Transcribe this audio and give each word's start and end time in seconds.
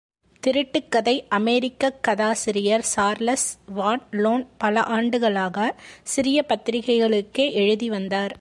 திருட்டுக் 0.47 0.89
கதை 0.89 1.25
அமெரிக்கக் 1.27 2.03
கதாசிரியர் 2.03 2.81
சார்லஸ் 2.81 3.59
வான் 3.65 4.07
லோன் 4.11 4.47
பல 4.57 4.83
ஆண்டுகளாக 4.83 5.81
சிறிய 6.03 6.45
பத்திரிகைகளுக்கே 6.49 7.51
எழுதி 7.51 7.89
வந்தார். 7.89 8.37